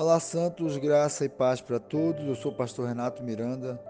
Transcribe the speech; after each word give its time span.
Olá, 0.00 0.20
Santos, 0.20 0.76
graça 0.76 1.24
e 1.24 1.28
paz 1.28 1.60
para 1.60 1.80
todos. 1.80 2.24
Eu 2.24 2.36
sou 2.36 2.52
o 2.52 2.54
pastor 2.54 2.86
Renato 2.86 3.20
Miranda, 3.20 3.82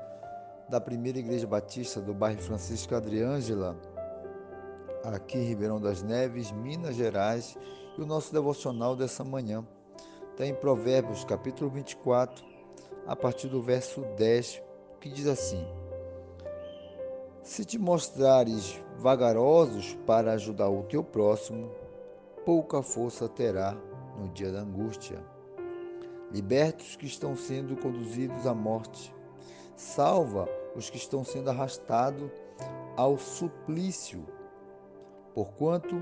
da 0.67 0.81
Primeira 0.81 1.19
Igreja 1.19 1.47
Batista 1.47 2.01
do 2.01 2.15
bairro 2.15 2.41
Francisco 2.41 2.95
Adriângela, 2.95 3.77
aqui 5.05 5.37
em 5.37 5.45
Ribeirão 5.45 5.79
das 5.79 6.03
Neves, 6.03 6.51
Minas 6.51 6.97
Gerais. 6.97 7.59
E 7.99 8.01
o 8.01 8.07
nosso 8.07 8.33
devocional 8.33 8.97
dessa 8.97 9.23
manhã 9.23 9.63
está 10.31 10.47
em 10.47 10.55
Provérbios, 10.55 11.27
capítulo 11.27 11.69
24, 11.69 12.43
a 13.07 13.15
partir 13.15 13.49
do 13.49 13.61
verso 13.61 14.01
10, 14.17 14.63
que 15.03 15.11
diz 15.11 15.27
assim: 15.27 15.63
Se 17.43 17.67
te 17.67 17.79
mostrares 17.79 18.81
vagarosos 18.97 19.95
para 20.07 20.33
ajudar 20.33 20.71
o 20.71 20.85
teu 20.85 21.05
próximo, 21.05 21.71
pouca 22.47 22.81
força 22.81 23.29
terá 23.29 23.77
no 24.19 24.27
dia 24.31 24.51
da 24.51 24.61
angústia. 24.61 25.23
Liberta 26.31 26.85
os 26.85 26.95
que 26.97 27.07
estão 27.07 27.35
sendo 27.35 27.77
conduzidos 27.77 28.47
à 28.47 28.55
morte. 28.55 29.15
Salva 29.77 30.49
os 30.77 30.91
que 30.91 30.97
estão 30.99 31.25
sendo 31.25 31.49
arrastados 31.49 32.31
ao 32.97 33.17
suplício. 33.17 34.27
Porquanto, 35.35 35.97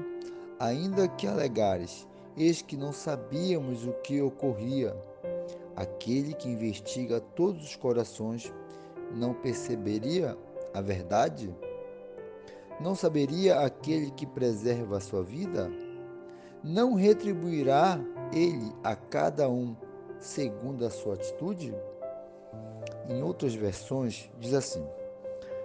ainda 0.59 1.07
que 1.07 1.27
alegares, 1.27 2.09
eis 2.37 2.61
que 2.61 2.77
não 2.77 2.93
sabíamos 2.93 3.87
o 3.87 3.93
que 3.93 4.21
ocorria, 4.21 4.97
aquele 5.77 6.35
que 6.35 6.49
investiga 6.49 7.21
todos 7.21 7.63
os 7.65 7.77
corações 7.77 8.53
não 9.15 9.33
perceberia 9.33 10.37
a 10.75 10.81
verdade? 10.81 11.55
Não 12.81 12.95
saberia 12.95 13.61
aquele 13.61 14.11
que 14.11 14.27
preserva 14.27 14.97
a 14.97 15.01
sua 15.01 15.23
vida? 15.23 15.71
Não 16.65 16.95
retribuirá 16.95 18.01
ele 18.33 18.73
a 18.83 18.97
cada 18.97 19.49
um 19.49 19.77
segundo 20.21 20.85
a 20.85 20.91
sua 20.91 21.15
atitude? 21.15 21.75
Em 23.09 23.23
outras 23.23 23.55
versões, 23.55 24.31
diz 24.39 24.55
assim: 24.55 24.87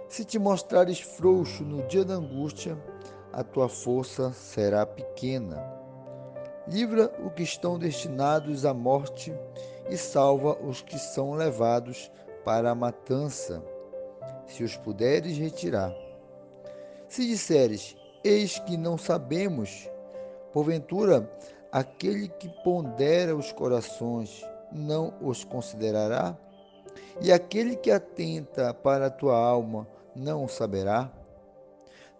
Se 0.08 0.24
te 0.24 0.38
mostrares 0.38 1.00
frouxo 1.00 1.64
no 1.64 1.82
dia 1.88 2.04
da 2.04 2.14
angústia, 2.14 2.78
a 3.32 3.42
tua 3.42 3.68
força 3.68 4.32
será 4.32 4.84
pequena. 4.86 5.62
Livra 6.68 7.10
os 7.24 7.32
que 7.32 7.42
estão 7.42 7.78
destinados 7.78 8.64
à 8.64 8.72
morte 8.72 9.34
e 9.88 9.96
salva 9.96 10.56
os 10.62 10.80
que 10.80 10.98
são 10.98 11.32
levados 11.32 12.10
para 12.44 12.70
a 12.70 12.74
matança, 12.74 13.62
se 14.46 14.62
os 14.62 14.76
puderes 14.76 15.36
retirar. 15.36 15.92
Se 17.08 17.26
disseres, 17.26 17.96
eis 18.22 18.58
que 18.60 18.76
não 18.76 18.96
sabemos, 18.96 19.90
porventura 20.52 21.28
aquele 21.72 22.28
que 22.28 22.48
pondera 22.62 23.34
os 23.34 23.50
corações 23.50 24.44
não 24.70 25.14
os 25.20 25.42
considerará? 25.42 26.36
E 27.20 27.32
aquele 27.32 27.76
que 27.76 27.90
atenta 27.90 28.72
para 28.74 29.06
a 29.06 29.10
tua 29.10 29.36
alma 29.36 29.88
não 30.14 30.46
saberá? 30.46 31.10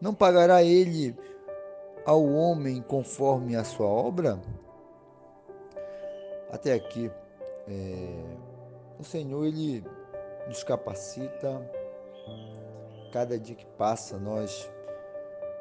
Não 0.00 0.14
pagará 0.14 0.62
ele 0.62 1.16
ao 2.04 2.24
homem 2.24 2.82
conforme 2.82 3.54
a 3.54 3.62
sua 3.62 3.86
obra? 3.86 4.40
Até 6.50 6.72
aqui, 6.72 7.10
é, 7.68 8.24
o 8.98 9.04
Senhor 9.04 9.44
ele 9.44 9.84
nos 10.46 10.64
capacita. 10.64 11.62
Cada 13.12 13.38
dia 13.38 13.54
que 13.54 13.66
passa, 13.78 14.18
nós 14.18 14.70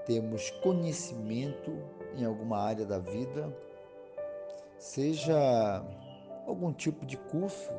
temos 0.05 0.49
conhecimento 0.61 1.71
em 2.15 2.25
alguma 2.25 2.57
área 2.59 2.85
da 2.85 2.97
vida, 2.97 3.53
seja 4.81 5.85
algum 6.47 6.73
tipo 6.73 7.05
de 7.05 7.15
curso 7.15 7.71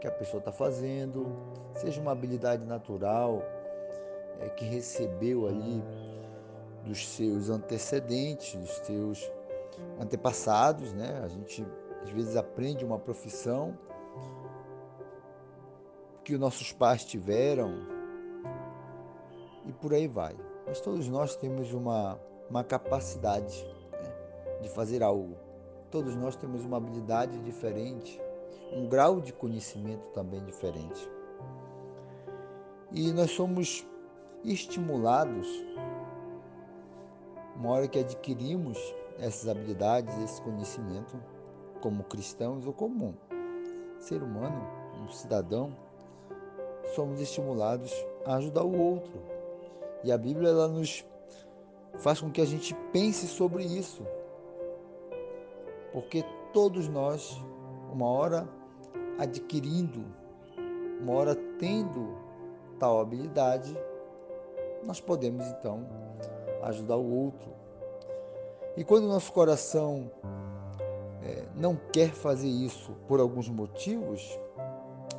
que 0.00 0.06
a 0.06 0.10
pessoa 0.10 0.38
está 0.38 0.52
fazendo, 0.52 1.26
seja 1.74 2.00
uma 2.00 2.12
habilidade 2.12 2.64
natural 2.64 3.42
é, 4.38 4.48
que 4.50 4.64
recebeu 4.64 5.48
ali 5.48 5.82
dos 6.84 7.08
seus 7.08 7.50
antecedentes, 7.50 8.54
dos 8.54 8.70
seus 8.86 9.28
antepassados, 10.00 10.92
né? 10.92 11.20
A 11.24 11.28
gente 11.28 11.66
às 12.04 12.10
vezes 12.10 12.36
aprende 12.36 12.84
uma 12.84 13.00
profissão 13.00 13.76
que 16.22 16.34
os 16.34 16.40
nossos 16.40 16.72
pais 16.72 17.04
tiveram 17.04 17.74
e 19.66 19.72
por 19.72 19.92
aí 19.92 20.06
vai. 20.06 20.36
Mas 20.64 20.80
todos 20.80 21.08
nós 21.08 21.34
temos 21.34 21.72
uma, 21.74 22.16
uma 22.48 22.62
capacidade 22.62 23.64
né, 23.90 24.60
de 24.62 24.68
fazer 24.68 25.02
algo 25.02 25.47
Todos 25.90 26.14
nós 26.14 26.36
temos 26.36 26.64
uma 26.64 26.76
habilidade 26.76 27.38
diferente, 27.40 28.20
um 28.72 28.86
grau 28.86 29.20
de 29.20 29.32
conhecimento 29.32 30.06
também 30.12 30.44
diferente. 30.44 31.10
E 32.92 33.10
nós 33.12 33.30
somos 33.30 33.86
estimulados, 34.44 35.48
uma 37.56 37.70
hora 37.70 37.88
que 37.88 37.98
adquirimos 37.98 38.78
essas 39.18 39.48
habilidades, 39.48 40.16
esse 40.18 40.40
conhecimento, 40.42 41.18
como 41.80 42.04
cristãos 42.04 42.66
ou 42.66 42.72
como 42.72 43.16
ser 43.98 44.22
humano, 44.22 44.66
um 45.02 45.08
cidadão, 45.10 45.74
somos 46.94 47.20
estimulados 47.20 47.92
a 48.26 48.36
ajudar 48.36 48.62
o 48.62 48.78
outro. 48.78 49.22
E 50.04 50.12
a 50.12 50.18
Bíblia 50.18 50.50
ela 50.50 50.68
nos 50.68 51.04
faz 51.98 52.20
com 52.20 52.30
que 52.30 52.40
a 52.40 52.46
gente 52.46 52.74
pense 52.92 53.26
sobre 53.26 53.64
isso, 53.64 54.06
porque 55.98 56.24
todos 56.52 56.88
nós, 56.88 57.42
uma 57.92 58.06
hora 58.06 58.48
adquirindo, 59.18 60.04
uma 61.00 61.12
hora 61.12 61.34
tendo 61.58 62.16
tal 62.78 63.00
habilidade, 63.00 63.76
nós 64.84 65.00
podemos 65.00 65.44
então 65.48 65.84
ajudar 66.62 66.96
o 66.96 67.24
outro. 67.24 67.50
E 68.76 68.84
quando 68.84 69.06
o 69.06 69.08
nosso 69.08 69.32
coração 69.32 70.08
é, 71.20 71.46
não 71.56 71.74
quer 71.92 72.10
fazer 72.10 72.46
isso 72.46 72.92
por 73.08 73.18
alguns 73.18 73.48
motivos, 73.48 74.38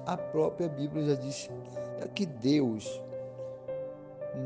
a 0.06 0.16
própria 0.16 0.70
Bíblia 0.70 1.08
já 1.08 1.16
diz 1.16 1.50
que 2.16 2.26
Deus 2.26 3.02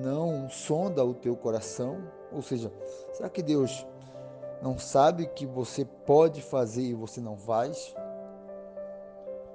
não 0.04 0.50
sonda 0.50 1.06
o 1.06 1.14
teu 1.14 1.36
coração, 1.36 2.02
ou 2.32 2.42
seja, 2.42 2.74
será 3.12 3.30
que 3.30 3.44
Deus 3.44 3.86
não 4.64 4.78
sabe 4.78 5.28
que 5.28 5.46
você 5.46 5.84
pode 5.84 6.42
fazer 6.42 6.84
e 6.84 6.94
você 6.94 7.20
não 7.20 7.36
faz? 7.36 7.94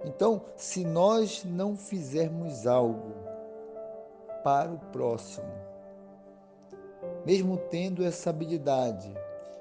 Então, 0.05 0.43
se 0.55 0.85
nós 0.85 1.45
não 1.45 1.79
fizermos 1.79 2.67
algo 2.67 3.15
para 4.45 4.71
o 4.71 4.79
próximo, 4.93 5.51
mesmo 7.25 7.57
tendo 7.57 8.05
essa 8.05 8.29
habilidade 8.29 9.11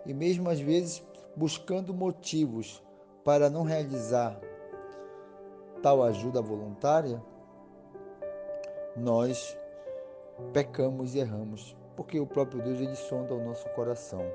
e 0.06 0.14
mesmo 0.14 0.50
às 0.50 0.60
vezes 0.60 1.02
buscando 1.34 1.94
motivos 1.94 2.84
para 3.24 3.50
não 3.50 3.64
realizar 3.64 4.38
tal 5.82 6.04
ajuda 6.04 6.42
voluntária, 6.42 7.24
nós 8.98 9.58
pecamos 10.52 11.16
e 11.16 11.20
erramos, 11.20 11.74
porque 11.96 12.20
o 12.20 12.28
próprio 12.28 12.62
Deus 12.62 12.82
ele 12.82 12.96
sonda 12.96 13.34
o 13.34 13.42
nosso 13.42 13.70
coração. 13.70 14.26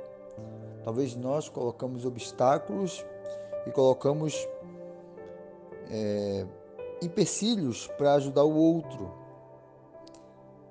Talvez 0.84 1.14
nós 1.14 1.48
colocamos 1.48 2.04
obstáculos 2.04 3.04
e 3.66 3.70
colocamos 3.70 4.48
é, 5.90 6.46
empecilhos 7.02 7.86
para 7.98 8.14
ajudar 8.14 8.44
o 8.44 8.54
outro. 8.54 9.12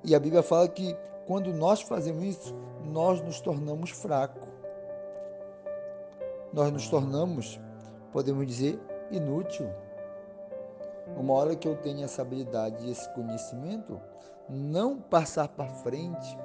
E 0.03 0.15
a 0.15 0.19
Bíblia 0.19 0.43
fala 0.43 0.67
que 0.67 0.95
quando 1.27 1.53
nós 1.53 1.81
fazemos 1.81 2.23
isso, 2.23 2.55
nós 2.85 3.21
nos 3.21 3.39
tornamos 3.39 3.91
fracos. 3.91 4.49
Nós 6.51 6.71
nos 6.71 6.89
tornamos, 6.89 7.59
podemos 8.11 8.45
dizer, 8.45 8.79
inútil. 9.11 9.69
Uma 11.15 11.33
hora 11.33 11.55
que 11.55 11.67
eu 11.67 11.75
tenho 11.77 12.03
essa 12.03 12.21
habilidade 12.21 12.85
e 12.85 12.91
esse 12.91 13.09
conhecimento, 13.13 14.01
não 14.49 14.99
passar 14.99 15.47
para 15.47 15.67
frente, 15.67 16.37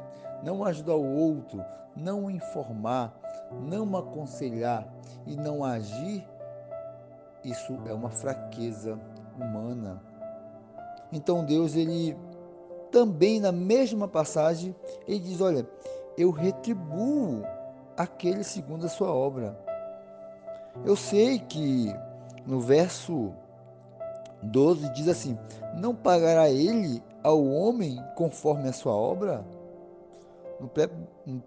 não 0.43 0.65
ajudar 0.65 0.95
o 0.95 1.15
outro, 1.15 1.65
não 1.95 2.31
informar, 2.31 3.15
não 3.53 3.97
aconselhar 3.97 4.87
e 5.27 5.37
não 5.37 5.65
agir, 5.65 6.27
isso 7.45 7.79
é 7.87 7.93
uma 7.93 8.11
fraqueza 8.11 8.99
humana. 9.39 10.03
Então 11.13 11.45
Deus, 11.45 11.75
ele 11.75 12.17
também 12.91 13.41
na 13.41 13.53
mesma 13.53 14.09
passagem, 14.09 14.75
ele 15.07 15.21
diz: 15.21 15.41
Olha, 15.41 15.67
eu 16.17 16.31
retribuo 16.31 17.43
aquele 17.97 18.43
segundo 18.43 18.87
a 18.87 18.89
sua 18.89 19.13
obra. 19.13 19.57
Eu 20.85 20.97
sei 20.97 21.39
que 21.39 21.95
no 22.47 22.61
verso 22.61 23.33
12 24.43 24.89
diz 24.93 25.09
assim: 25.09 25.39
Não 25.75 25.95
pagará 25.95 26.51
ele 26.51 27.03
ao 27.23 27.45
homem 27.45 28.03
conforme 28.15 28.69
a 28.69 28.73
sua 28.73 28.95
obra? 28.95 29.45
No, 30.61 30.71
no 31.27 31.41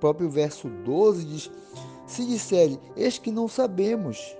próprio 0.00 0.30
verso 0.30 0.68
12 0.68 1.24
diz: 1.24 1.50
Se 2.06 2.26
disserem, 2.26 2.78
eis 2.96 3.18
que 3.18 3.30
não 3.30 3.48
sabemos. 3.48 4.36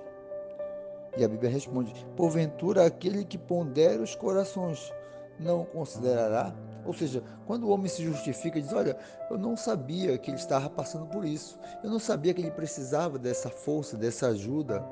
E 1.17 1.23
a 1.23 1.27
Bíblia 1.27 1.49
responde: 1.49 1.93
Porventura 2.15 2.85
aquele 2.85 3.25
que 3.25 3.37
pondera 3.37 4.01
os 4.01 4.15
corações 4.15 4.91
não 5.39 5.65
considerará? 5.65 6.53
Ou 6.85 6.93
seja, 6.93 7.23
quando 7.45 7.63
o 7.63 7.69
homem 7.69 7.87
se 7.87 8.03
justifica, 8.03 8.61
diz: 8.61 8.73
Olha, 8.73 8.97
eu 9.29 9.37
não 9.37 9.55
sabia 9.55 10.17
que 10.17 10.31
ele 10.31 10.37
estava 10.37 10.69
passando 10.69 11.07
por 11.07 11.23
isso, 11.25 11.59
eu 11.83 11.89
não 11.89 11.99
sabia 11.99 12.33
que 12.33 12.41
ele 12.41 12.51
precisava 12.51 13.17
dessa 13.17 13.49
força, 13.49 13.97
dessa 13.97 14.27
ajuda. 14.27 14.83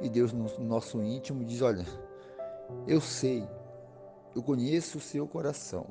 E 0.00 0.08
Deus, 0.08 0.32
no 0.32 0.48
nosso 0.60 1.02
íntimo, 1.02 1.44
diz: 1.44 1.60
Olha, 1.60 1.84
eu 2.86 3.00
sei, 3.00 3.46
eu 4.34 4.42
conheço 4.42 4.98
o 4.98 5.00
seu 5.00 5.26
coração. 5.26 5.86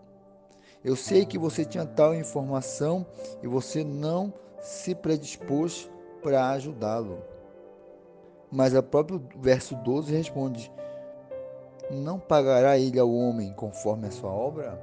Eu 0.88 0.96
sei 0.96 1.26
que 1.26 1.38
você 1.38 1.66
tinha 1.66 1.86
tal 1.86 2.16
informação 2.16 3.06
e 3.44 3.48
você 3.48 3.84
não 3.84 4.34
se 4.62 4.96
predispôs 4.96 5.92
para 6.24 6.52
ajudá-lo. 6.52 7.22
Mas 8.50 8.74
o 8.74 8.82
próprio 8.82 9.22
verso 9.36 9.76
12 9.76 10.16
responde: 10.16 10.72
Não 11.92 12.18
pagará 12.18 12.78
ele 12.78 12.98
ao 12.98 13.14
homem 13.14 13.52
conforme 13.52 14.08
a 14.08 14.12
sua 14.12 14.32
obra? 14.32 14.82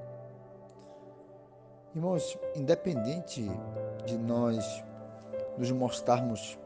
Irmãos, 1.95 2.39
independente 2.55 3.51
de 4.05 4.19
nós 4.19 4.85
nos 5.56 5.71
mostrarmos 5.71 6.59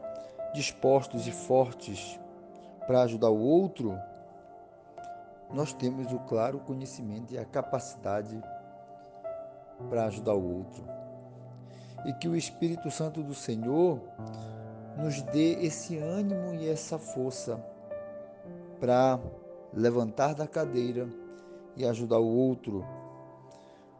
dispostos 0.53 1.25
e 1.25 1.31
fortes 1.31 2.19
para 2.85 3.03
ajudar 3.03 3.29
o 3.29 3.39
outro, 3.39 3.97
nós 5.49 5.71
temos 5.71 6.11
o 6.11 6.19
claro 6.19 6.59
conhecimento 6.59 7.33
e 7.33 7.37
a 7.37 7.45
capacidade 7.45 8.37
para 9.87 10.05
ajudar 10.05 10.33
o 10.33 10.57
outro. 10.57 10.83
E 12.05 12.13
que 12.13 12.27
o 12.27 12.35
Espírito 12.35 12.89
Santo 12.89 13.21
do 13.21 13.33
Senhor 13.33 13.99
nos 14.97 15.21
dê 15.21 15.53
esse 15.61 15.97
ânimo 15.97 16.53
e 16.55 16.67
essa 16.67 16.97
força 16.97 17.63
para 18.79 19.19
levantar 19.73 20.33
da 20.33 20.47
cadeira 20.47 21.07
e 21.75 21.85
ajudar 21.85 22.19
o 22.19 22.27
outro. 22.27 22.85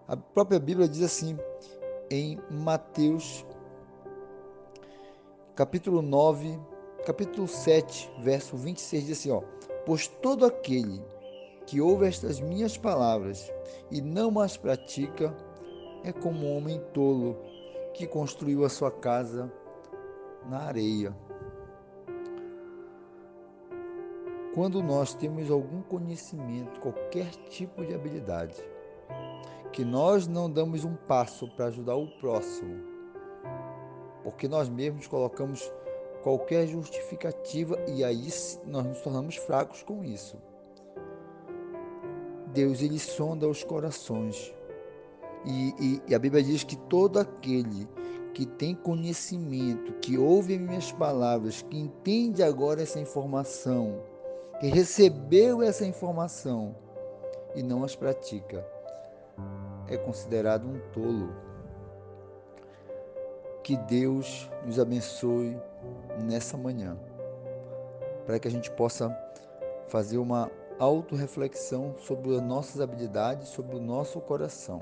A 0.07 0.17
própria 0.17 0.59
Bíblia 0.59 0.87
diz 0.87 1.03
assim, 1.03 1.37
em 2.09 2.39
Mateus, 2.49 3.45
capítulo 5.55 6.01
9, 6.01 6.59
capítulo 7.05 7.47
7, 7.47 8.09
verso 8.21 8.57
26, 8.57 9.05
diz 9.05 9.19
assim: 9.19 9.31
ó, 9.31 9.41
Pois 9.85 10.07
todo 10.07 10.45
aquele 10.45 11.01
que 11.65 11.79
ouve 11.79 12.07
estas 12.07 12.39
minhas 12.39 12.77
palavras 12.77 13.51
e 13.91 14.01
não 14.01 14.39
as 14.39 14.57
pratica 14.57 15.35
é 16.03 16.11
como 16.11 16.45
um 16.45 16.57
homem 16.57 16.79
tolo 16.93 17.37
que 17.93 18.07
construiu 18.07 18.63
a 18.63 18.69
sua 18.69 18.91
casa 18.91 19.51
na 20.47 20.59
areia. 20.59 21.15
Quando 24.53 24.81
nós 24.81 25.13
temos 25.13 25.51
algum 25.51 25.81
conhecimento, 25.81 26.79
qualquer 26.79 27.29
tipo 27.49 27.85
de 27.85 27.93
habilidade, 27.93 28.55
que 29.71 29.85
nós 29.85 30.27
não 30.27 30.49
damos 30.49 30.83
um 30.83 30.95
passo 30.95 31.47
para 31.55 31.65
ajudar 31.65 31.95
o 31.95 32.07
próximo, 32.19 32.83
porque 34.23 34.47
nós 34.47 34.67
mesmos 34.67 35.07
colocamos 35.07 35.71
qualquer 36.23 36.67
justificativa 36.67 37.77
e 37.87 38.03
aí 38.03 38.27
nós 38.65 38.85
nos 38.85 39.01
tornamos 39.01 39.35
fracos 39.35 39.83
com 39.83 40.03
isso. 40.03 40.37
Deus 42.47 42.81
ele 42.81 42.99
sonda 42.99 43.47
os 43.47 43.63
corações 43.63 44.53
e, 45.45 45.73
e, 45.79 46.01
e 46.07 46.15
a 46.15 46.19
Bíblia 46.19 46.43
diz 46.43 46.63
que 46.63 46.75
todo 46.75 47.19
aquele 47.19 47.87
que 48.33 48.45
tem 48.45 48.75
conhecimento, 48.75 49.93
que 49.93 50.17
ouve 50.17 50.57
minhas 50.57 50.91
palavras, 50.91 51.61
que 51.61 51.77
entende 51.77 52.43
agora 52.43 52.81
essa 52.81 52.99
informação, 52.99 54.01
que 54.59 54.67
recebeu 54.67 55.61
essa 55.61 55.85
informação 55.85 56.75
e 57.55 57.63
não 57.63 57.83
as 57.83 57.95
pratica, 57.95 58.65
é 59.87 59.97
considerado 59.97 60.67
um 60.67 60.79
tolo. 60.91 61.33
Que 63.63 63.75
Deus 63.75 64.49
nos 64.65 64.79
abençoe 64.79 65.57
nessa 66.23 66.57
manhã, 66.57 66.97
para 68.25 68.39
que 68.39 68.47
a 68.47 68.51
gente 68.51 68.71
possa 68.71 69.15
fazer 69.87 70.17
uma 70.17 70.49
autorreflexão 70.79 71.95
sobre 71.97 72.35
as 72.35 72.41
nossas 72.41 72.79
habilidades, 72.79 73.49
sobre 73.49 73.75
o 73.75 73.81
nosso 73.81 74.21
coração 74.21 74.81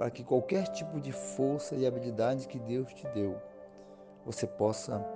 para 0.00 0.10
que 0.10 0.24
qualquer 0.24 0.66
tipo 0.68 0.98
de 0.98 1.12
força 1.12 1.74
e 1.74 1.86
habilidade 1.86 2.48
que 2.48 2.58
Deus 2.58 2.90
te 2.94 3.06
deu, 3.08 3.36
você 4.24 4.46
possa 4.46 5.06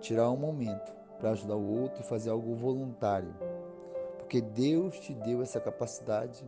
tirar 0.00 0.28
um 0.28 0.36
momento 0.36 0.92
para 1.20 1.30
ajudar 1.30 1.54
o 1.54 1.82
outro 1.82 2.00
e 2.00 2.04
fazer 2.04 2.30
algo 2.30 2.52
voluntário. 2.56 3.32
Porque 4.18 4.40
Deus 4.40 4.98
te 4.98 5.14
deu 5.14 5.40
essa 5.40 5.60
capacidade 5.60 6.44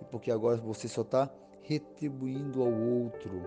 e 0.00 0.04
porque 0.06 0.32
agora 0.32 0.56
você 0.56 0.88
só 0.88 1.02
está 1.02 1.30
retribuindo 1.62 2.60
ao 2.60 2.72
outro 2.72 3.40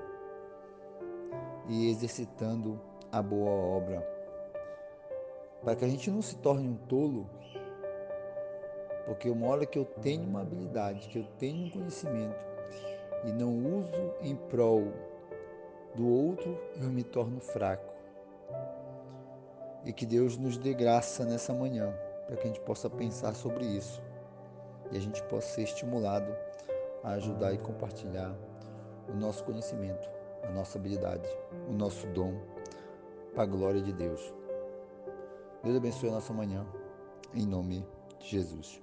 e 1.68 1.90
exercitando 1.90 2.80
a 3.12 3.22
boa 3.22 3.52
obra. 3.52 4.08
Para 5.62 5.76
que 5.76 5.84
a 5.84 5.90
gente 5.90 6.10
não 6.10 6.22
se 6.22 6.38
torne 6.38 6.70
um 6.70 6.78
tolo, 6.78 7.30
porque 9.06 9.30
uma 9.30 9.48
hora 9.48 9.66
que 9.66 9.78
eu 9.78 9.84
tenho 9.84 10.24
uma 10.24 10.40
habilidade, 10.40 11.10
que 11.10 11.20
eu 11.20 11.26
tenho 11.38 11.66
um 11.66 11.70
conhecimento, 11.70 12.53
e 13.26 13.32
não 13.32 13.80
uso 13.80 14.14
em 14.22 14.36
prol 14.36 14.92
do 15.96 16.08
outro, 16.08 16.58
eu 16.82 16.90
me 16.90 17.04
torno 17.04 17.40
fraco. 17.40 17.94
E 19.86 19.94
que 19.94 20.06
Deus 20.06 20.38
nos 20.38 20.58
dê 20.58 20.74
graça 20.74 21.26
nessa 21.26 21.54
manhã, 21.54 21.94
para 22.26 22.38
que 22.38 22.44
a 22.44 22.48
gente 22.48 22.62
possa 22.62 22.90
pensar 22.90 23.34
sobre 23.36 23.66
isso 23.66 24.02
e 24.92 24.98
a 24.98 25.00
gente 25.00 25.22
possa 25.24 25.48
ser 25.48 25.64
estimulado 25.64 26.34
a 27.04 27.12
ajudar 27.12 27.54
e 27.54 27.58
compartilhar 27.58 28.36
o 29.10 29.14
nosso 29.16 29.44
conhecimento, 29.44 30.10
a 30.44 30.52
nossa 30.52 30.78
habilidade, 30.78 31.28
o 31.68 31.74
nosso 31.74 32.08
dom, 32.08 32.40
para 33.34 33.44
a 33.44 33.48
glória 33.48 33.82
de 33.82 33.92
Deus. 33.92 34.34
Deus 35.64 35.78
abençoe 35.78 36.10
a 36.10 36.14
nossa 36.14 36.34
manhã, 36.34 36.66
em 37.34 37.46
nome 37.46 37.86
de 38.20 38.28
Jesus. 38.28 38.83